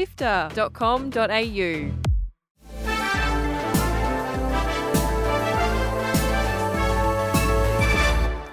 sifter.com.au. 0.00 1.92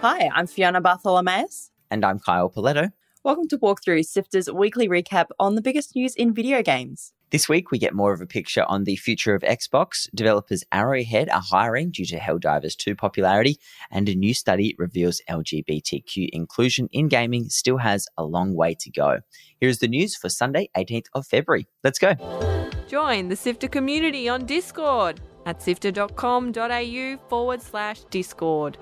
Hi, 0.02 0.29
I'm 0.36 0.47
Fiona 0.47 0.81
Bartholomaeus. 0.81 1.71
And 1.89 2.04
I'm 2.04 2.20
Kyle 2.20 2.49
Pauletto. 2.49 2.91
Welcome 3.23 3.47
to 3.47 3.57
Walkthrough 3.57 4.05
Sifter's 4.05 4.52
weekly 4.52 4.89
recap 4.89 5.28
on 5.39 5.55
the 5.55 5.62
biggest 5.62 5.96
news 5.96 6.15
in 6.15 6.33
video 6.33 6.62
games. 6.62 7.14
This 7.30 7.50
week, 7.50 7.71
we 7.71 7.78
get 7.78 7.94
more 7.94 8.14
of 8.14 8.21
a 8.21 8.25
picture 8.25 8.64
on 8.70 8.86
the 8.86 8.96
future 8.96 9.36
of 9.36 9.41
Xbox. 9.41 10.07
Developers 10.16 10.64
Arrowhead 10.71 11.28
are 11.28 11.42
hiring 11.42 11.92
due 11.92 12.05
to 12.05 12.18
Helldivers 12.18 12.78
2 12.78 12.96
popularity, 12.96 13.60
and 13.92 14.07
a 14.07 14.16
new 14.16 14.34
study 14.34 14.75
reveals 14.78 15.21
LGBTQ 15.29 16.29
inclusion 16.32 16.88
in 16.93 17.10
gaming 17.10 17.50
still 17.50 17.79
has 17.79 18.07
a 18.18 18.24
long 18.24 18.55
way 18.55 18.78
to 18.79 18.89
go. 18.89 19.20
Here's 19.60 19.79
the 19.79 19.89
news 19.89 20.16
for 20.16 20.29
Sunday, 20.29 20.70
18th 20.78 21.07
of 21.14 21.28
February. 21.28 21.68
Let's 21.84 22.00
go. 22.00 22.14
Join 22.88 23.28
the 23.28 23.36
Sifter 23.36 23.68
community 23.68 24.29
on 24.29 24.46
Discord 24.46 25.20
at 25.46 25.62
sifter.com.au 25.62 27.18
forward 27.28 27.62
slash 27.62 28.06
Discord. 28.09 28.78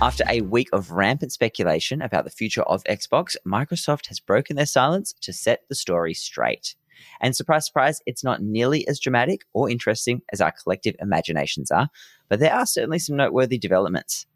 After 0.00 0.22
a 0.28 0.42
week 0.42 0.68
of 0.72 0.92
rampant 0.92 1.32
speculation 1.32 2.02
about 2.02 2.22
the 2.22 2.30
future 2.30 2.62
of 2.62 2.84
Xbox, 2.84 3.34
Microsoft 3.44 4.06
has 4.06 4.20
broken 4.20 4.54
their 4.54 4.64
silence 4.64 5.12
to 5.22 5.32
set 5.32 5.62
the 5.68 5.74
story 5.74 6.14
straight. 6.14 6.76
And 7.20 7.34
surprise, 7.34 7.66
surprise, 7.66 8.00
it's 8.06 8.22
not 8.22 8.40
nearly 8.40 8.86
as 8.86 9.00
dramatic 9.00 9.42
or 9.54 9.68
interesting 9.68 10.22
as 10.32 10.40
our 10.40 10.52
collective 10.52 10.94
imaginations 11.00 11.72
are, 11.72 11.88
but 12.28 12.38
there 12.38 12.54
are 12.54 12.64
certainly 12.64 13.00
some 13.00 13.16
noteworthy 13.16 13.58
developments. 13.58 14.26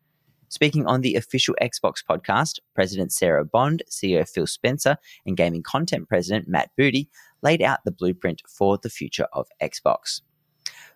Speaking 0.49 0.85
on 0.87 1.01
the 1.01 1.15
official 1.15 1.55
Xbox 1.63 2.03
podcast, 2.05 2.59
President 2.75 3.13
Sarah 3.13 3.45
Bond, 3.45 3.85
CEO 3.89 4.29
Phil 4.29 4.49
Spencer, 4.49 4.97
and 5.25 5.37
gaming 5.37 5.63
content 5.63 6.09
president 6.09 6.49
Matt 6.49 6.71
Booty 6.77 7.09
laid 7.41 7.63
out 7.63 7.85
the 7.85 7.93
blueprint 7.93 8.43
for 8.49 8.79
the 8.79 8.91
future 8.91 9.29
of 9.33 9.47
Xbox. 9.63 10.23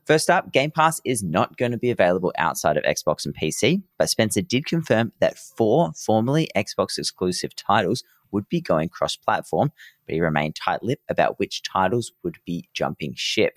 First 0.06 0.30
up, 0.30 0.52
Game 0.52 0.70
Pass 0.70 1.00
is 1.04 1.24
not 1.24 1.56
going 1.56 1.72
to 1.72 1.78
be 1.78 1.90
available 1.90 2.32
outside 2.38 2.76
of 2.76 2.84
Xbox 2.84 3.26
and 3.26 3.34
PC, 3.34 3.82
but 3.98 4.08
Spencer 4.08 4.40
did 4.40 4.64
confirm 4.64 5.12
that 5.18 5.36
four 5.36 5.92
formerly 5.94 6.48
Xbox 6.56 6.96
exclusive 6.96 7.56
titles 7.56 8.04
would 8.30 8.48
be 8.48 8.60
going 8.60 8.88
cross 8.88 9.16
platform, 9.16 9.72
but 10.06 10.14
he 10.14 10.20
remained 10.20 10.54
tight 10.54 10.84
lipped 10.84 11.02
about 11.08 11.40
which 11.40 11.64
titles 11.64 12.12
would 12.22 12.36
be 12.46 12.68
jumping 12.72 13.14
ship. 13.16 13.54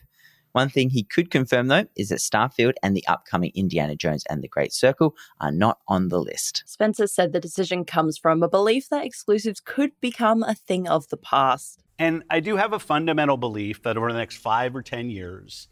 One 0.53 0.69
thing 0.69 0.89
he 0.89 1.03
could 1.03 1.29
confirm, 1.29 1.67
though, 1.67 1.85
is 1.95 2.09
that 2.09 2.17
Starfield 2.17 2.73
and 2.81 2.97
the 2.97 3.05
upcoming 3.05 3.51
Indiana 3.53 3.95
Jones 3.95 4.23
and 4.27 4.41
the 4.41 4.47
Great 4.47 4.73
Circle 4.73 5.15
are 5.39 5.51
not 5.51 5.77
on 5.87 6.07
the 6.07 6.19
list. 6.19 6.63
Spencer 6.65 7.05
said 7.05 7.31
the 7.31 7.39
decision 7.39 7.85
comes 7.85 8.17
from 8.17 8.41
a 8.41 8.49
belief 8.49 8.89
that 8.89 9.05
exclusives 9.05 9.59
could 9.59 9.91
become 10.01 10.41
a 10.41 10.55
thing 10.55 10.87
of 10.87 11.09
the 11.09 11.17
past. 11.17 11.83
And 11.99 12.23
I 12.31 12.39
do 12.39 12.55
have 12.55 12.73
a 12.73 12.79
fundamental 12.79 13.37
belief 13.37 13.83
that 13.83 13.97
over 13.97 14.11
the 14.11 14.17
next 14.17 14.37
five 14.37 14.75
or 14.75 14.81
10 14.81 15.11
years, 15.11 15.67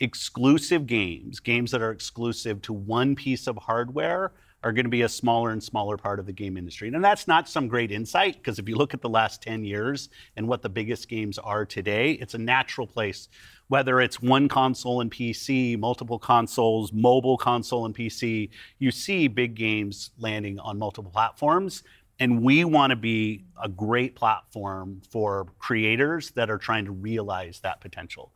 exclusive 0.00 0.86
games, 0.86 1.40
games 1.40 1.70
that 1.72 1.82
are 1.82 1.90
exclusive 1.90 2.62
to 2.62 2.72
one 2.72 3.14
piece 3.14 3.46
of 3.46 3.56
hardware, 3.56 4.32
are 4.64 4.72
going 4.72 4.84
to 4.84 4.90
be 4.90 5.02
a 5.02 5.08
smaller 5.08 5.50
and 5.50 5.62
smaller 5.62 5.96
part 5.96 6.18
of 6.18 6.26
the 6.26 6.32
game 6.32 6.56
industry. 6.56 6.88
And 6.88 7.04
that's 7.04 7.28
not 7.28 7.48
some 7.48 7.68
great 7.68 7.92
insight, 7.92 8.34
because 8.34 8.58
if 8.58 8.68
you 8.68 8.74
look 8.74 8.92
at 8.92 9.00
the 9.00 9.08
last 9.08 9.40
10 9.42 9.64
years 9.64 10.08
and 10.36 10.48
what 10.48 10.62
the 10.62 10.68
biggest 10.68 11.08
games 11.08 11.38
are 11.38 11.64
today, 11.64 12.12
it's 12.12 12.34
a 12.34 12.38
natural 12.38 12.86
place. 12.86 13.28
Whether 13.68 14.00
it's 14.00 14.20
one 14.20 14.48
console 14.48 15.00
and 15.00 15.12
PC, 15.12 15.78
multiple 15.78 16.18
consoles, 16.18 16.92
mobile 16.92 17.36
console 17.36 17.86
and 17.86 17.94
PC, 17.94 18.50
you 18.80 18.90
see 18.90 19.28
big 19.28 19.54
games 19.54 20.10
landing 20.18 20.58
on 20.58 20.76
multiple 20.76 21.12
platforms. 21.12 21.84
And 22.18 22.42
we 22.42 22.64
want 22.64 22.90
to 22.90 22.96
be 22.96 23.44
a 23.62 23.68
great 23.68 24.16
platform 24.16 25.02
for 25.08 25.46
creators 25.60 26.32
that 26.32 26.50
are 26.50 26.58
trying 26.58 26.84
to 26.86 26.90
realize 26.90 27.60
that 27.60 27.80
potential. 27.80 28.32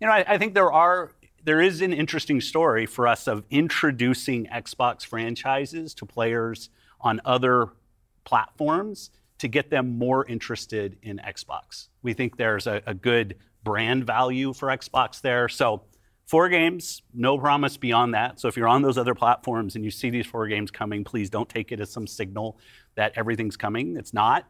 You 0.00 0.06
know, 0.06 0.12
I, 0.12 0.24
I 0.26 0.38
think 0.38 0.54
there 0.54 0.72
are 0.72 1.12
there 1.44 1.60
is 1.60 1.80
an 1.80 1.92
interesting 1.92 2.40
story 2.40 2.86
for 2.86 3.06
us 3.06 3.28
of 3.28 3.44
introducing 3.50 4.46
Xbox 4.46 5.06
franchises 5.06 5.94
to 5.94 6.04
players 6.04 6.70
on 7.00 7.20
other 7.24 7.68
platforms 8.24 9.10
to 9.38 9.48
get 9.48 9.70
them 9.70 9.96
more 9.96 10.26
interested 10.26 10.98
in 11.02 11.18
Xbox. 11.18 11.88
We 12.02 12.14
think 12.14 12.36
there's 12.36 12.66
a, 12.66 12.82
a 12.86 12.94
good 12.94 13.36
brand 13.62 14.04
value 14.04 14.52
for 14.52 14.68
Xbox 14.68 15.20
there. 15.20 15.48
So 15.48 15.82
four 16.26 16.48
games, 16.48 17.02
no 17.14 17.38
promise 17.38 17.76
beyond 17.76 18.14
that. 18.14 18.40
So 18.40 18.48
if 18.48 18.56
you're 18.56 18.68
on 18.68 18.82
those 18.82 18.98
other 18.98 19.14
platforms 19.14 19.76
and 19.76 19.84
you 19.84 19.90
see 19.90 20.10
these 20.10 20.26
four 20.26 20.48
games 20.48 20.70
coming, 20.70 21.04
please 21.04 21.30
don't 21.30 21.48
take 21.48 21.70
it 21.70 21.80
as 21.80 21.90
some 21.90 22.06
signal 22.06 22.58
that 22.96 23.12
everything's 23.14 23.56
coming. 23.56 23.96
It's 23.96 24.12
not. 24.12 24.46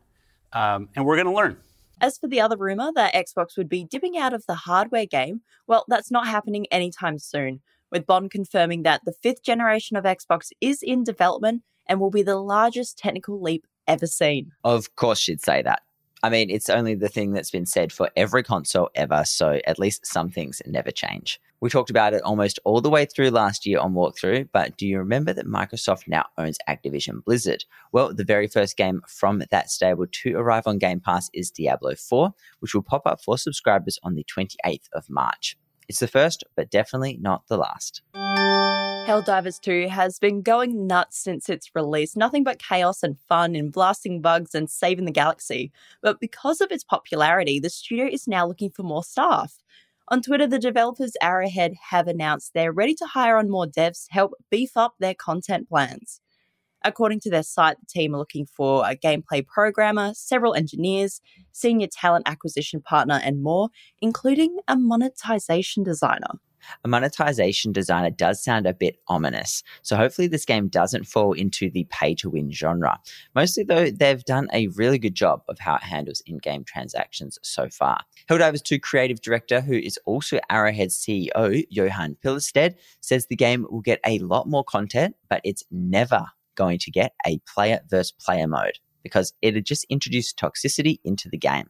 Um, 0.53 0.89
and 0.97 1.05
we're 1.05 1.17
going 1.17 1.27
to 1.27 1.35
learn. 1.35 1.59
As 2.01 2.19
for 2.19 2.29
the 2.29 2.41
other 2.41 2.57
rumor 2.59 2.91
that 2.95 3.15
Xbox 3.15 3.57
would 3.57 3.71
be 3.71 3.85
dipping 3.85 4.19
out 4.19 4.35
of 4.35 4.45
the 4.47 4.55
hardware 4.55 5.07
game, 5.07 5.41
well, 5.67 5.85
that's 5.89 6.11
not 6.11 6.27
happening 6.27 6.67
anytime 6.71 7.19
soon, 7.19 7.63
with 7.91 8.07
Bond 8.07 8.31
confirming 8.31 8.83
that 8.83 9.01
the 9.07 9.15
fifth 9.23 9.43
generation 9.43 9.97
of 9.97 10.05
Xbox 10.05 10.51
is 10.61 10.83
in 10.83 11.05
development 11.05 11.63
and 11.87 11.99
will 11.99 12.11
be 12.11 12.23
the 12.23 12.37
largest 12.37 12.99
technical 12.99 13.41
leap 13.41 13.67
ever 13.87 14.07
seen. 14.07 14.53
Of 14.63 14.95
course, 14.97 15.19
she'd 15.19 15.41
say 15.41 15.63
that. 15.63 15.83
I 16.23 16.31
mean, 16.31 16.51
it's 16.51 16.71
only 16.71 16.95
the 16.95 17.09
thing 17.09 17.33
that's 17.33 17.51
been 17.51 17.67
said 17.67 17.93
for 17.93 18.11
every 18.17 18.43
console 18.43 18.91
ever, 18.95 19.25
so 19.25 19.61
at 19.67 19.79
least 19.79 20.07
some 20.07 20.31
things 20.31 20.63
never 20.67 20.91
change. 20.91 21.41
We 21.61 21.71
talked 21.71 21.91
about 21.91 22.15
it 22.15 22.23
almost 22.23 22.59
all 22.65 22.81
the 22.81 22.91
way 22.91 23.07
through 23.07 23.31
last 23.31 23.65
year 23.67 23.79
on 23.79 23.95
Walkthrough, 23.95 24.49
but 24.53 24.77
do 24.77 24.87
you 24.87 24.99
remember 24.99 25.33
that 25.33 25.47
Microsoft 25.47 26.07
now 26.07 26.27
owns 26.37 26.59
Activision 26.69 27.25
Blizzard? 27.25 27.65
Well, 27.93 28.15
the 28.15 28.25
very 28.25 28.47
first 28.47 28.77
game 28.77 29.03
from 29.09 29.43
that 29.51 29.71
stable 29.71 30.07
to 30.11 30.37
arrive 30.37 30.67
on 30.67 30.79
Game 30.79 31.01
Pass 31.01 31.31
is 31.33 31.51
Diablo 31.51 31.95
4, 31.95 32.35
which 32.61 32.75
will 32.75 32.83
pop 32.83 33.07
up 33.07 33.23
for 33.23 33.39
subscribers 33.39 33.99
on 34.03 34.15
the 34.15 34.25
28th 34.25 34.89
of 34.93 35.09
March. 35.09 35.57
It's 35.89 36.01
the 36.01 36.09
first, 36.09 36.45
but 36.57 36.71
definitely 36.71 37.19
not 37.21 37.47
the 37.49 37.57
last. 37.57 38.03
Helldivers 39.07 39.61
2 39.61 39.87
has 39.87 40.19
been 40.19 40.43
going 40.43 40.89
nuts 40.89 41.23
since 41.23 41.49
its 41.49 41.71
release, 41.77 42.17
nothing 42.17 42.43
but 42.43 42.59
chaos 42.59 43.05
and 43.05 43.17
fun 43.17 43.55
in 43.55 43.71
blasting 43.71 44.21
bugs 44.21 44.53
and 44.53 44.69
saving 44.69 45.05
the 45.05 45.13
galaxy. 45.13 45.71
But 46.03 46.19
because 46.19 46.61
of 46.61 46.73
its 46.73 46.83
popularity, 46.83 47.61
the 47.61 47.71
studio 47.71 48.09
is 48.11 48.27
now 48.27 48.49
looking 48.49 48.69
for 48.69 48.83
more 48.83 49.05
staff. 49.05 49.59
On 50.09 50.21
Twitter, 50.21 50.49
the 50.49 50.59
developers 50.59 51.13
Arrowhead 51.23 51.75
have 51.91 52.09
announced 52.09 52.51
they're 52.53 52.73
ready 52.73 52.97
to 52.97 53.07
hire 53.07 53.37
on 53.37 53.49
more 53.49 53.67
devs 53.67 54.07
to 54.07 54.13
help 54.13 54.33
beef 54.51 54.77
up 54.77 54.95
their 54.99 55.15
content 55.15 55.69
plans. 55.69 56.21
According 56.85 57.21
to 57.21 57.31
their 57.31 57.45
site, 57.45 57.77
the 57.79 57.87
team 57.87 58.13
are 58.13 58.19
looking 58.19 58.45
for 58.45 58.85
a 58.91 58.97
gameplay 58.97 59.47
programmer, 59.47 60.15
several 60.15 60.55
engineers, 60.55 61.21
senior 61.53 61.87
talent 61.87 62.29
acquisition 62.29 62.81
partner, 62.81 63.21
and 63.23 63.41
more, 63.41 63.69
including 64.03 64.57
a 64.67 64.75
monetization 64.75 65.85
designer 65.85 66.41
a 66.85 66.89
monetization 66.89 67.73
designer 67.73 68.11
does 68.11 68.43
sound 68.43 68.67
a 68.67 68.75
bit 68.75 68.99
ominous. 69.09 69.63
So 69.83 69.97
hopefully 69.97 70.29
this 70.29 70.45
game 70.45 70.69
doesn't 70.69 71.07
fall 71.07 71.33
into 71.33 71.71
the 71.71 71.87
pay 71.91 72.15
to 72.17 72.31
win 72.31 72.51
genre. 72.51 72.99
Mostly 73.35 73.65
though, 73.65 73.91
they've 73.91 74.25
done 74.25 74.49
a 74.53 74.69
really 74.69 74.99
good 74.99 75.15
job 75.15 75.43
of 75.49 75.59
how 75.59 75.77
it 75.77 75.83
handles 75.83 76.23
in-game 76.27 76.65
transactions 76.65 77.39
so 77.43 77.69
far. 77.69 78.01
Helldivers 78.29 78.63
2 78.63 78.79
creative 78.79 79.21
director, 79.21 79.61
who 79.61 79.75
is 79.75 79.99
also 80.07 80.41
Arrowhead 80.51 80.89
CEO, 80.89 81.65
Johan 81.71 82.17
Pilestedt, 82.25 82.75
says 83.01 83.27
the 83.27 83.37
game 83.37 83.67
will 83.71 83.81
get 83.81 84.01
a 84.05 84.19
lot 84.21 84.49
more 84.49 84.65
content, 84.65 85.17
but 85.29 85.41
it's 85.45 85.65
never 85.71 86.27
going 86.57 86.79
to 86.79 86.91
get 86.91 87.13
a 87.27 87.39
player 87.53 87.81
versus 87.89 88.13
player 88.13 88.47
mode 88.47 88.79
because 89.03 89.33
it 89.43 89.55
had 89.55 89.65
just 89.65 89.87
introduced 89.89 90.39
toxicity 90.39 90.99
into 91.05 91.29
the 91.29 91.39
game. 91.39 91.69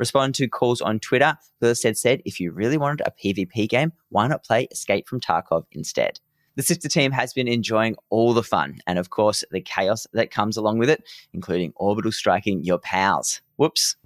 Responding 0.00 0.32
to 0.32 0.48
calls 0.48 0.80
on 0.80 0.98
Twitter, 0.98 1.36
Pilestedt 1.62 1.98
said, 1.98 2.22
if 2.24 2.40
you 2.40 2.52
really 2.52 2.78
wanted 2.78 3.06
a 3.06 3.10
PvP 3.10 3.68
game, 3.68 3.92
why 4.08 4.26
not 4.26 4.42
play 4.42 4.66
Escape 4.70 5.06
from 5.06 5.20
Tarkov 5.20 5.66
instead? 5.72 6.18
The 6.56 6.62
sister 6.62 6.88
team 6.88 7.12
has 7.12 7.34
been 7.34 7.46
enjoying 7.46 7.96
all 8.08 8.32
the 8.32 8.42
fun 8.42 8.78
and, 8.86 8.98
of 8.98 9.10
course, 9.10 9.44
the 9.50 9.60
chaos 9.60 10.06
that 10.14 10.30
comes 10.30 10.56
along 10.56 10.78
with 10.78 10.88
it, 10.88 11.04
including 11.34 11.74
orbital 11.76 12.12
striking 12.12 12.64
your 12.64 12.78
pals. 12.78 13.42
Whoops. 13.56 13.96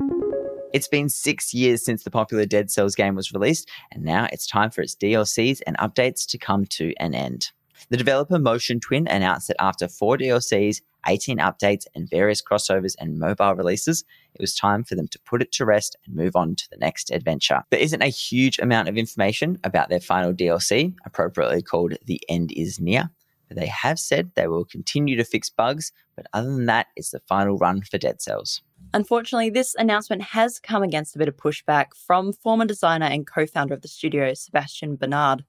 It's 0.73 0.89
been 0.89 1.09
six 1.09 1.55
years 1.55 1.85
since 1.85 2.03
the 2.03 2.11
popular 2.11 2.45
Dead 2.45 2.73
Cells 2.73 2.97
game 2.97 3.15
was 3.15 3.33
released, 3.33 3.71
and 3.93 4.03
now 4.03 4.27
it's 4.33 4.49
time 4.49 4.73
for 4.73 4.83
its 4.83 4.97
DLCs 4.97 5.61
and 5.65 5.79
updates 5.79 6.27
to 6.27 6.39
come 6.39 6.67
to 6.67 6.93
an 6.99 7.15
end. 7.15 7.53
The 7.91 7.97
developer 7.97 8.41
Motion 8.41 8.81
Twin 8.81 9.07
announced 9.07 9.47
that 9.47 9.63
after 9.63 9.87
four 9.87 10.19
DLCs, 10.19 10.81
18 11.07 11.39
updates, 11.39 11.85
and 11.95 12.09
various 12.09 12.43
crossovers 12.43 12.95
and 12.99 13.19
mobile 13.19 13.55
releases, 13.55 14.05
it 14.35 14.41
was 14.41 14.55
time 14.55 14.85
for 14.85 14.95
them 14.95 15.09
to 15.09 15.19
put 15.21 15.43
it 15.43 15.53
to 15.53 15.65
rest 15.65 15.97
and 16.05 16.15
move 16.15 16.37
on 16.37 16.57
to 16.57 16.69
the 16.71 16.77
next 16.79 17.11
adventure. 17.11 17.63
There 17.71 17.81
isn't 17.81 18.03
a 18.03 18.09
huge 18.09 18.59
amount 18.59 18.89
of 18.89 18.97
information 18.97 19.59
about 19.65 19.89
their 19.89 20.01
final 20.01 20.33
DLC, 20.33 20.95
appropriately 21.05 21.63
called 21.63 21.95
The 22.05 22.21
End 22.29 22.53
Is 22.53 22.81
Near. 22.81 23.11
But 23.49 23.59
they 23.59 23.67
have 23.67 23.99
said 23.99 24.31
they 24.35 24.49
will 24.49 24.65
continue 24.65 25.17
to 25.17 25.25
fix 25.25 25.51
bugs, 25.51 25.93
but 26.17 26.27
other 26.33 26.51
than 26.51 26.67
that, 26.67 26.87
it's 26.97 27.11
the 27.11 27.21
final 27.21 27.59
run 27.59 27.83
for 27.83 27.99
Dead 27.99 28.23
Cells. 28.23 28.63
Unfortunately, 28.93 29.51
this 29.51 29.75
announcement 29.77 30.23
has 30.23 30.59
come 30.59 30.83
against 30.83 31.17
a 31.17 31.19
bit 31.19 31.29
of 31.29 31.37
pushback 31.37 31.87
from 31.95 32.33
former 32.33 32.65
designer 32.65 33.07
and 33.07 33.27
co 33.27 33.47
founder 33.47 33.75
of 33.75 33.83
the 33.83 33.89
studio, 33.89 34.35
Sebastian 34.35 34.97
Bernard. 34.97 35.45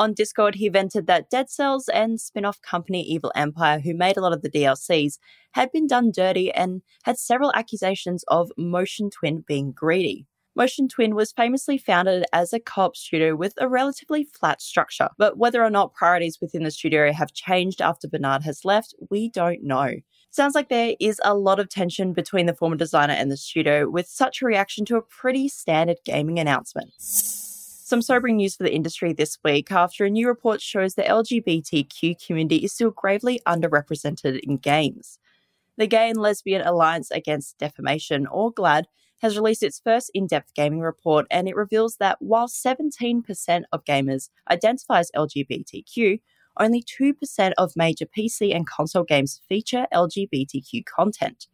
On 0.00 0.14
Discord, 0.14 0.54
he 0.54 0.70
vented 0.70 1.06
that 1.08 1.28
Dead 1.28 1.50
Cells 1.50 1.86
and 1.90 2.18
spin 2.18 2.46
off 2.46 2.62
company 2.62 3.02
Evil 3.02 3.30
Empire, 3.36 3.80
who 3.80 3.92
made 3.92 4.16
a 4.16 4.22
lot 4.22 4.32
of 4.32 4.40
the 4.40 4.48
DLCs, 4.48 5.18
had 5.50 5.70
been 5.72 5.86
done 5.86 6.10
dirty 6.10 6.50
and 6.50 6.80
had 7.02 7.18
several 7.18 7.52
accusations 7.54 8.24
of 8.28 8.50
Motion 8.56 9.10
Twin 9.10 9.44
being 9.46 9.72
greedy. 9.72 10.26
Motion 10.56 10.88
Twin 10.88 11.14
was 11.14 11.32
famously 11.32 11.76
founded 11.76 12.24
as 12.32 12.54
a 12.54 12.60
co 12.60 12.84
op 12.84 12.96
studio 12.96 13.36
with 13.36 13.52
a 13.58 13.68
relatively 13.68 14.24
flat 14.24 14.62
structure, 14.62 15.10
but 15.18 15.36
whether 15.36 15.62
or 15.62 15.68
not 15.68 15.92
priorities 15.92 16.38
within 16.40 16.62
the 16.62 16.70
studio 16.70 17.12
have 17.12 17.34
changed 17.34 17.82
after 17.82 18.08
Bernard 18.08 18.42
has 18.42 18.64
left, 18.64 18.94
we 19.10 19.28
don't 19.28 19.62
know. 19.62 19.96
Sounds 20.30 20.54
like 20.54 20.70
there 20.70 20.96
is 20.98 21.20
a 21.24 21.34
lot 21.34 21.60
of 21.60 21.68
tension 21.68 22.14
between 22.14 22.46
the 22.46 22.54
former 22.54 22.76
designer 22.76 23.12
and 23.12 23.30
the 23.30 23.36
studio, 23.36 23.86
with 23.90 24.08
such 24.08 24.40
a 24.40 24.46
reaction 24.46 24.86
to 24.86 24.96
a 24.96 25.02
pretty 25.02 25.46
standard 25.46 25.98
gaming 26.06 26.38
announcement. 26.38 26.90
Some 27.90 28.02
sobering 28.02 28.36
news 28.36 28.54
for 28.54 28.62
the 28.62 28.72
industry 28.72 29.12
this 29.12 29.36
week 29.42 29.72
after 29.72 30.04
a 30.04 30.10
new 30.10 30.28
report 30.28 30.62
shows 30.62 30.94
the 30.94 31.02
LGBTQ 31.02 32.24
community 32.24 32.58
is 32.58 32.72
still 32.72 32.92
gravely 32.92 33.40
underrepresented 33.48 34.38
in 34.44 34.58
games. 34.58 35.18
The 35.76 35.88
Gay 35.88 36.08
and 36.08 36.20
Lesbian 36.20 36.64
Alliance 36.64 37.10
Against 37.10 37.58
Defamation, 37.58 38.28
or 38.28 38.52
GLAAD, 38.52 38.84
has 39.22 39.36
released 39.36 39.64
its 39.64 39.80
first 39.80 40.08
in 40.14 40.28
depth 40.28 40.54
gaming 40.54 40.78
report, 40.78 41.26
and 41.32 41.48
it 41.48 41.56
reveals 41.56 41.96
that 41.96 42.18
while 42.20 42.46
17% 42.46 43.62
of 43.72 43.84
gamers 43.84 44.28
identify 44.48 45.00
as 45.00 45.10
LGBTQ, 45.16 46.20
only 46.60 46.84
2% 46.84 47.52
of 47.58 47.72
major 47.74 48.06
PC 48.06 48.54
and 48.54 48.68
console 48.68 49.02
games 49.02 49.40
feature 49.48 49.88
LGBTQ 49.92 50.84
content. 50.84 51.48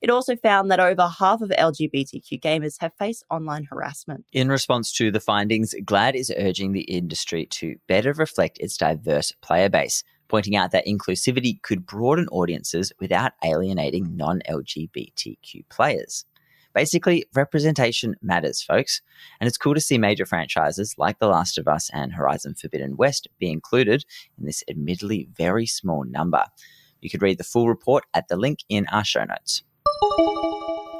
It 0.00 0.10
also 0.10 0.36
found 0.36 0.70
that 0.70 0.78
over 0.78 1.08
half 1.08 1.40
of 1.40 1.50
LGBTQ 1.50 2.40
gamers 2.40 2.76
have 2.80 2.94
faced 2.94 3.24
online 3.30 3.64
harassment. 3.64 4.24
In 4.32 4.48
response 4.48 4.92
to 4.92 5.10
the 5.10 5.20
findings, 5.20 5.74
GLAAD 5.84 6.14
is 6.14 6.32
urging 6.36 6.72
the 6.72 6.82
industry 6.82 7.46
to 7.46 7.76
better 7.88 8.12
reflect 8.12 8.58
its 8.58 8.76
diverse 8.76 9.32
player 9.42 9.68
base, 9.68 10.04
pointing 10.28 10.54
out 10.54 10.70
that 10.70 10.86
inclusivity 10.86 11.60
could 11.62 11.84
broaden 11.84 12.28
audiences 12.28 12.92
without 13.00 13.32
alienating 13.44 14.16
non 14.16 14.40
LGBTQ 14.48 15.68
players. 15.68 16.24
Basically, 16.74 17.24
representation 17.34 18.14
matters, 18.22 18.62
folks, 18.62 19.02
and 19.40 19.48
it's 19.48 19.58
cool 19.58 19.74
to 19.74 19.80
see 19.80 19.98
major 19.98 20.24
franchises 20.24 20.94
like 20.96 21.18
The 21.18 21.26
Last 21.26 21.58
of 21.58 21.66
Us 21.66 21.90
and 21.92 22.12
Horizon 22.12 22.54
Forbidden 22.54 22.96
West 22.96 23.26
be 23.40 23.50
included 23.50 24.04
in 24.38 24.44
this 24.44 24.62
admittedly 24.70 25.28
very 25.36 25.66
small 25.66 26.04
number. 26.04 26.44
You 27.00 27.10
could 27.10 27.22
read 27.22 27.38
the 27.38 27.44
full 27.44 27.68
report 27.68 28.04
at 28.14 28.28
the 28.28 28.36
link 28.36 28.60
in 28.68 28.86
our 28.92 29.04
show 29.04 29.24
notes. 29.24 29.64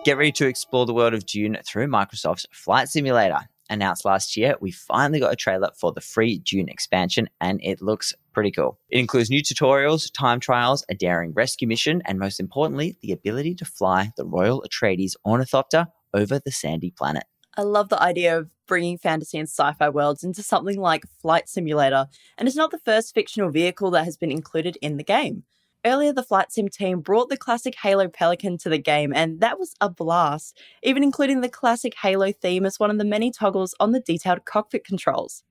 Get 0.05 0.17
ready 0.17 0.32
to 0.32 0.46
explore 0.46 0.87
the 0.87 0.94
world 0.94 1.12
of 1.12 1.26
Dune 1.26 1.58
through 1.67 1.88
Microsoft's 1.88 2.46
Flight 2.50 2.88
Simulator. 2.88 3.40
Announced 3.70 4.06
last 4.06 4.37
year, 4.38 4.55
we 4.61 4.70
finally 4.70 5.20
got 5.20 5.32
a 5.32 5.37
trailer 5.37 5.69
for 5.79 5.93
the 5.93 6.00
free 6.00 6.38
Dune 6.38 6.70
expansion, 6.70 7.29
and 7.43 7.61
it 7.62 7.82
looks 7.82 8.14
pretty 8.32 8.50
cool. 8.50 8.79
It 8.88 9.00
includes 9.00 9.29
new 9.29 9.43
tutorials, 9.43 10.11
time 10.11 10.40
trials, 10.40 10.82
a 10.88 10.94
daring 10.94 11.35
rescue 11.35 11.69
mission, 11.69 12.00
and 12.06 12.19
most 12.19 12.40
importantly, 12.40 12.96
the 13.02 13.12
ability 13.12 13.55
to 13.56 13.67
fly 13.67 14.12
the 14.17 14.25
Royal 14.25 14.64
Atreides 14.67 15.17
Ornithopter 15.26 15.88
over 16.14 16.38
the 16.38 16.52
sandy 16.52 16.90
planet. 16.90 17.25
I 17.58 17.62
love 17.62 17.90
the 17.90 18.02
idea 18.02 18.38
of 18.38 18.49
bringing 18.67 18.96
fantasy 18.96 19.37
and 19.37 19.49
sci 19.49 19.73
fi 19.75 19.88
worlds 19.90 20.25
into 20.25 20.43
something 20.43 20.81
like 20.81 21.02
Flight 21.20 21.49
Simulator, 21.50 22.06
and 22.38 22.49
it's 22.49 22.56
not 22.56 22.70
the 22.70 22.79
first 22.79 23.12
fictional 23.12 23.50
vehicle 23.50 23.90
that 23.90 24.05
has 24.05 24.17
been 24.17 24.31
included 24.31 24.79
in 24.81 24.96
the 24.96 25.05
game. 25.05 25.43
Earlier, 25.88 26.12
the 26.12 26.23
Flight 26.23 26.52
Sim 26.52 26.69
team 26.69 27.00
brought 27.00 27.31
the 27.31 27.38
classic 27.38 27.75
Halo 27.82 28.08
Pelican 28.08 28.58
to 28.58 28.69
the 28.69 28.76
game, 28.76 29.11
and 29.14 29.40
that 29.40 29.58
was 29.58 29.75
a 29.81 29.88
blast, 29.88 30.61
even 30.82 31.02
including 31.02 31.40
the 31.40 31.49
classic 31.49 31.94
Halo 32.02 32.31
theme 32.31 32.67
as 32.67 32.79
one 32.79 32.90
of 32.90 32.99
the 32.99 33.06
many 33.06 33.31
toggles 33.31 33.75
on 33.81 33.93
the 33.93 34.00
detailed 34.00 34.44
cockpit 34.44 34.85
controls. 34.85 35.44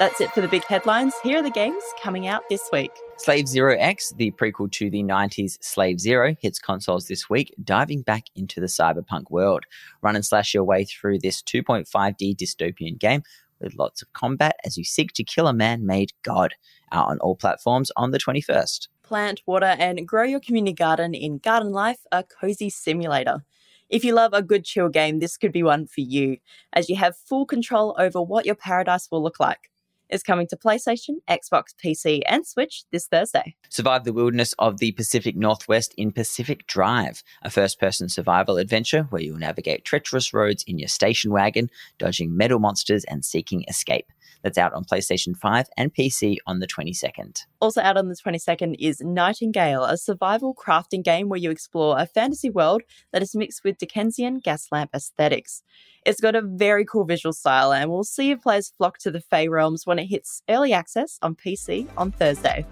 That's 0.00 0.20
it 0.20 0.32
for 0.32 0.40
the 0.40 0.48
big 0.48 0.64
headlines. 0.64 1.14
Here 1.22 1.38
are 1.38 1.42
the 1.42 1.50
games 1.50 1.82
coming 2.02 2.26
out 2.26 2.42
this 2.50 2.68
week. 2.72 2.90
Slave 3.18 3.46
Zero 3.46 3.76
X, 3.78 4.12
the 4.16 4.32
prequel 4.32 4.70
to 4.72 4.90
the 4.90 5.04
90s 5.04 5.56
Slave 5.62 6.00
Zero, 6.00 6.34
hits 6.40 6.58
consoles 6.58 7.06
this 7.06 7.30
week, 7.30 7.54
diving 7.62 8.02
back 8.02 8.24
into 8.34 8.60
the 8.60 8.66
cyberpunk 8.66 9.30
world. 9.30 9.64
Run 10.02 10.16
and 10.16 10.26
slash 10.26 10.52
your 10.52 10.64
way 10.64 10.84
through 10.84 11.20
this 11.20 11.40
2.5D 11.40 12.36
dystopian 12.36 12.98
game 12.98 13.22
with 13.60 13.74
lots 13.74 14.02
of 14.02 14.12
combat 14.12 14.56
as 14.64 14.76
you 14.76 14.84
seek 14.84 15.12
to 15.12 15.24
kill 15.24 15.46
a 15.46 15.54
man 15.54 15.86
made 15.86 16.12
god. 16.22 16.54
Out 16.92 17.08
on 17.08 17.18
all 17.18 17.36
platforms 17.36 17.90
on 17.96 18.12
the 18.12 18.18
21st. 18.18 18.88
Plant, 19.02 19.42
water, 19.46 19.74
and 19.78 20.06
grow 20.06 20.22
your 20.22 20.40
community 20.40 20.74
garden 20.74 21.14
in 21.14 21.38
Garden 21.38 21.72
Life, 21.72 22.00
a 22.12 22.22
cozy 22.22 22.70
simulator. 22.70 23.44
If 23.88 24.04
you 24.04 24.14
love 24.14 24.32
a 24.32 24.42
good 24.42 24.64
chill 24.64 24.88
game, 24.88 25.18
this 25.18 25.36
could 25.36 25.52
be 25.52 25.62
one 25.62 25.86
for 25.86 26.00
you, 26.00 26.38
as 26.72 26.88
you 26.88 26.96
have 26.96 27.16
full 27.16 27.46
control 27.46 27.94
over 27.98 28.20
what 28.20 28.46
your 28.46 28.54
paradise 28.56 29.08
will 29.10 29.22
look 29.22 29.40
like 29.40 29.70
is 30.10 30.22
coming 30.22 30.46
to 30.48 30.56
PlayStation, 30.56 31.16
Xbox, 31.28 31.74
PC, 31.82 32.22
and 32.26 32.46
Switch 32.46 32.84
this 32.92 33.06
Thursday. 33.06 33.56
Survive 33.68 34.04
the 34.04 34.12
wilderness 34.12 34.54
of 34.58 34.78
the 34.78 34.92
Pacific 34.92 35.36
Northwest 35.36 35.94
in 35.96 36.12
Pacific 36.12 36.66
Drive, 36.66 37.22
a 37.42 37.50
first 37.50 37.78
person 37.80 38.08
survival 38.08 38.58
adventure 38.58 39.04
where 39.10 39.22
you'll 39.22 39.38
navigate 39.38 39.84
treacherous 39.84 40.32
roads 40.32 40.64
in 40.66 40.78
your 40.78 40.88
station 40.88 41.32
wagon, 41.32 41.70
dodging 41.98 42.36
metal 42.36 42.58
monsters 42.58 43.04
and 43.04 43.24
seeking 43.24 43.64
escape. 43.68 44.06
That's 44.46 44.58
out 44.58 44.74
on 44.74 44.84
PlayStation 44.84 45.36
5 45.36 45.66
and 45.76 45.92
PC 45.92 46.36
on 46.46 46.60
the 46.60 46.68
22nd. 46.68 47.46
Also 47.60 47.80
out 47.80 47.96
on 47.96 48.06
the 48.06 48.14
22nd 48.14 48.76
is 48.78 49.00
Nightingale, 49.00 49.82
a 49.82 49.96
survival 49.96 50.54
crafting 50.54 51.02
game 51.02 51.28
where 51.28 51.40
you 51.40 51.50
explore 51.50 51.98
a 51.98 52.06
fantasy 52.06 52.48
world 52.48 52.82
that 53.12 53.22
is 53.22 53.34
mixed 53.34 53.64
with 53.64 53.76
Dickensian 53.76 54.38
gas 54.38 54.68
lamp 54.70 54.90
aesthetics. 54.94 55.64
It's 56.04 56.20
got 56.20 56.36
a 56.36 56.42
very 56.42 56.84
cool 56.84 57.04
visual 57.04 57.32
style, 57.32 57.72
and 57.72 57.90
we'll 57.90 58.04
see 58.04 58.30
if 58.30 58.42
players 58.42 58.72
flock 58.78 58.98
to 58.98 59.10
the 59.10 59.20
Fae 59.20 59.48
realms 59.48 59.84
when 59.84 59.98
it 59.98 60.06
hits 60.06 60.44
early 60.48 60.72
access 60.72 61.18
on 61.22 61.34
PC 61.34 61.88
on 61.96 62.12
Thursday. 62.12 62.64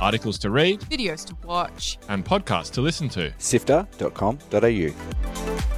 Articles 0.00 0.38
to 0.38 0.50
read, 0.50 0.80
Videos 0.80 1.24
to 1.26 1.36
watch. 1.46 1.98
and 2.08 2.24
podcasts 2.24 2.72
to 2.72 2.80
listen 2.80 3.08
to. 3.10 3.32
sifter.com.au. 3.38 5.71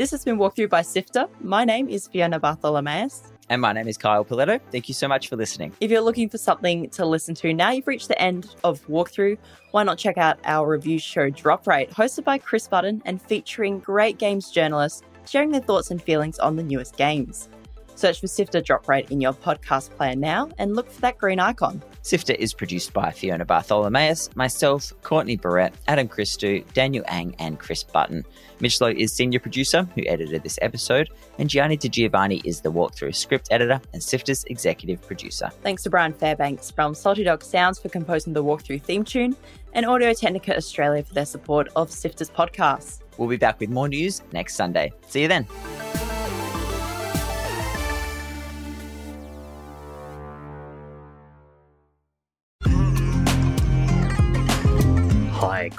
This 0.00 0.12
has 0.12 0.24
been 0.24 0.38
walked 0.38 0.56
through 0.56 0.68
by 0.68 0.80
Sifter. 0.80 1.28
My 1.42 1.62
name 1.62 1.86
is 1.86 2.08
Fiona 2.08 2.40
Bartholomaeus. 2.40 3.34
And 3.50 3.60
my 3.60 3.74
name 3.74 3.86
is 3.86 3.98
Kyle 3.98 4.24
Pauletto. 4.24 4.58
Thank 4.72 4.88
you 4.88 4.94
so 4.94 5.06
much 5.06 5.28
for 5.28 5.36
listening. 5.36 5.74
If 5.78 5.90
you're 5.90 6.00
looking 6.00 6.30
for 6.30 6.38
something 6.38 6.88
to 6.88 7.04
listen 7.04 7.34
to, 7.34 7.52
now 7.52 7.72
you've 7.72 7.86
reached 7.86 8.08
the 8.08 8.18
end 8.18 8.56
of 8.64 8.80
Walkthrough, 8.86 9.36
why 9.72 9.82
not 9.82 9.98
check 9.98 10.16
out 10.16 10.38
our 10.46 10.66
review 10.66 10.98
show 10.98 11.28
Drop 11.28 11.66
Rate, 11.66 11.90
hosted 11.90 12.24
by 12.24 12.38
Chris 12.38 12.66
Button 12.66 13.02
and 13.04 13.20
featuring 13.20 13.78
great 13.78 14.16
games 14.16 14.50
journalists 14.50 15.02
sharing 15.28 15.50
their 15.50 15.60
thoughts 15.60 15.90
and 15.90 16.00
feelings 16.00 16.38
on 16.38 16.56
the 16.56 16.62
newest 16.62 16.96
games. 16.96 17.50
Search 17.94 18.20
for 18.20 18.26
Sifter 18.26 18.60
Drop 18.60 18.88
Rate 18.88 19.10
in 19.10 19.20
your 19.20 19.32
podcast 19.32 19.90
player 19.90 20.16
now 20.16 20.48
and 20.58 20.74
look 20.74 20.90
for 20.90 21.00
that 21.02 21.18
green 21.18 21.38
icon. 21.38 21.82
Sifter 22.02 22.32
is 22.32 22.54
produced 22.54 22.94
by 22.94 23.10
Fiona 23.10 23.44
Bartholomaeus, 23.44 24.34
myself, 24.34 24.92
Courtney 25.02 25.36
Borrett, 25.36 25.74
Adam 25.86 26.08
Christou, 26.08 26.64
Daniel 26.72 27.04
Ang, 27.08 27.34
and 27.38 27.58
Chris 27.58 27.84
Button. 27.84 28.24
Mitch 28.60 28.80
Loh 28.80 28.88
is 28.88 29.12
senior 29.12 29.38
producer 29.38 29.82
who 29.94 30.02
edited 30.06 30.42
this 30.42 30.58
episode, 30.62 31.10
and 31.38 31.50
Gianni 31.50 31.76
Di 31.76 31.88
Giovanni 31.88 32.40
is 32.44 32.62
the 32.62 32.72
walkthrough 32.72 33.14
script 33.14 33.48
editor 33.50 33.80
and 33.92 34.02
Sifter's 34.02 34.44
executive 34.44 35.02
producer. 35.06 35.50
Thanks 35.62 35.82
to 35.82 35.90
Brian 35.90 36.12
Fairbanks 36.12 36.70
from 36.70 36.94
Salty 36.94 37.24
Dog 37.24 37.42
Sounds 37.42 37.78
for 37.78 37.90
composing 37.90 38.32
the 38.32 38.44
walkthrough 38.44 38.82
theme 38.82 39.04
tune, 39.04 39.36
and 39.74 39.84
Audio 39.86 40.12
Technica 40.12 40.56
Australia 40.56 41.02
for 41.02 41.14
their 41.14 41.26
support 41.26 41.68
of 41.76 41.90
Sifter's 41.90 42.30
podcast. 42.30 43.00
We'll 43.18 43.28
be 43.28 43.36
back 43.36 43.60
with 43.60 43.68
more 43.68 43.88
news 43.88 44.22
next 44.32 44.54
Sunday. 44.54 44.92
See 45.08 45.22
you 45.22 45.28
then. 45.28 45.99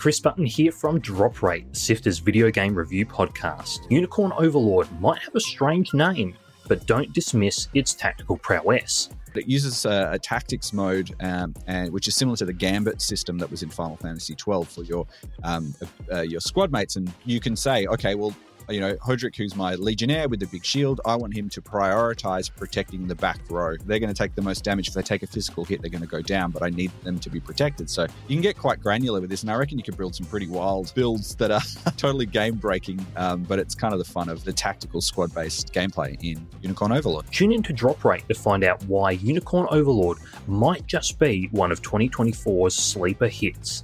Chris 0.01 0.19
Button 0.19 0.47
here 0.47 0.71
from 0.71 0.99
Drop 0.99 1.43
Rate, 1.43 1.75
Sifter's 1.75 2.17
video 2.17 2.49
game 2.49 2.73
review 2.73 3.05
podcast. 3.05 3.81
Unicorn 3.91 4.31
Overlord 4.35 4.87
might 4.99 5.21
have 5.21 5.35
a 5.35 5.39
strange 5.39 5.93
name, 5.93 6.35
but 6.67 6.87
don't 6.87 7.13
dismiss 7.13 7.67
its 7.75 7.93
tactical 7.93 8.35
prowess. 8.37 9.09
It 9.35 9.47
uses 9.47 9.85
a, 9.85 10.09
a 10.13 10.17
tactics 10.17 10.73
mode, 10.73 11.13
um, 11.19 11.53
and 11.67 11.93
which 11.93 12.07
is 12.07 12.15
similar 12.15 12.35
to 12.37 12.45
the 12.45 12.53
Gambit 12.53 12.99
system 12.99 13.37
that 13.37 13.51
was 13.51 13.61
in 13.61 13.69
Final 13.69 13.95
Fantasy 13.95 14.33
XII 14.33 14.63
for 14.63 14.83
your 14.83 15.05
um, 15.43 15.75
uh, 16.11 16.21
your 16.21 16.41
squad 16.41 16.71
mates. 16.71 16.95
And 16.95 17.13
you 17.23 17.39
can 17.39 17.55
say, 17.55 17.85
okay, 17.85 18.15
well, 18.15 18.35
you 18.71 18.79
know, 18.79 18.93
Hodrick, 18.95 19.35
who's 19.35 19.55
my 19.55 19.75
legionnaire 19.75 20.29
with 20.29 20.39
the 20.39 20.47
big 20.47 20.65
shield, 20.65 21.01
I 21.05 21.15
want 21.15 21.35
him 21.35 21.49
to 21.49 21.61
prioritize 21.61 22.53
protecting 22.53 23.07
the 23.07 23.15
back 23.15 23.39
row. 23.49 23.75
They're 23.77 23.99
going 23.99 24.13
to 24.13 24.17
take 24.17 24.35
the 24.35 24.41
most 24.41 24.63
damage. 24.63 24.87
If 24.87 24.93
they 24.93 25.01
take 25.01 25.23
a 25.23 25.27
physical 25.27 25.65
hit, 25.65 25.81
they're 25.81 25.91
going 25.91 26.01
to 26.01 26.07
go 26.07 26.21
down, 26.21 26.51
but 26.51 26.63
I 26.63 26.69
need 26.69 26.91
them 27.03 27.19
to 27.19 27.29
be 27.29 27.39
protected. 27.39 27.89
So 27.89 28.03
you 28.27 28.35
can 28.35 28.41
get 28.41 28.57
quite 28.57 28.81
granular 28.81 29.21
with 29.21 29.29
this, 29.29 29.41
and 29.41 29.51
I 29.51 29.55
reckon 29.55 29.77
you 29.77 29.83
could 29.83 29.97
build 29.97 30.15
some 30.15 30.25
pretty 30.25 30.47
wild 30.47 30.93
builds 30.95 31.35
that 31.35 31.51
are 31.51 31.61
totally 31.97 32.25
game 32.25 32.55
breaking. 32.55 33.05
Um, 33.15 33.43
but 33.43 33.59
it's 33.59 33.75
kind 33.75 33.93
of 33.93 33.99
the 33.99 34.05
fun 34.05 34.29
of 34.29 34.43
the 34.43 34.53
tactical 34.53 35.01
squad 35.01 35.33
based 35.33 35.73
gameplay 35.73 36.17
in 36.23 36.45
Unicorn 36.61 36.91
Overlord. 36.91 37.25
Tune 37.31 37.51
into 37.51 37.73
Drop 37.73 38.03
Rate 38.03 38.27
to 38.27 38.35
find 38.35 38.63
out 38.63 38.83
why 38.85 39.11
Unicorn 39.11 39.67
Overlord 39.71 40.17
might 40.47 40.87
just 40.87 41.19
be 41.19 41.49
one 41.51 41.71
of 41.71 41.81
2024's 41.81 42.75
sleeper 42.75 43.27
hits 43.27 43.83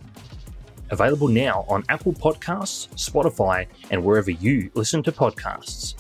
available 0.90 1.28
now 1.28 1.66
on 1.68 1.84
Apple 1.90 2.14
Podcasts, 2.14 2.88
Spotify, 2.96 3.68
and 3.92 4.04
wherever 4.04 4.32
you 4.32 4.72
listen 4.74 5.04
to 5.04 5.12
podcasts. 5.12 5.96